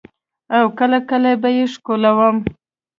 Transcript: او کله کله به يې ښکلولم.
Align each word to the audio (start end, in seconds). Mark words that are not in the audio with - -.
او 0.55 0.63
کله 0.79 0.99
کله 1.09 1.31
به 1.41 1.49
يې 1.57 1.65
ښکلولم. 1.73 2.37